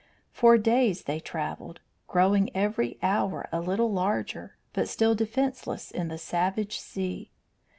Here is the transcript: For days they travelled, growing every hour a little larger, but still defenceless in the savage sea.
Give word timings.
For 0.31 0.57
days 0.57 1.03
they 1.03 1.19
travelled, 1.19 1.79
growing 2.07 2.49
every 2.55 2.97
hour 3.03 3.47
a 3.51 3.59
little 3.61 3.91
larger, 3.93 4.57
but 4.73 4.89
still 4.89 5.13
defenceless 5.13 5.91
in 5.91 6.07
the 6.07 6.17
savage 6.17 6.79
sea. 6.79 7.29